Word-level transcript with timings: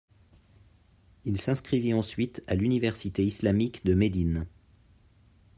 Il 1.25 1.39
s'inscrivit 1.39 1.93
ensuite 1.93 2.41
à 2.47 2.55
l'Université 2.55 3.23
islamique 3.23 3.85
de 3.85 3.93
Médine. 3.93 4.47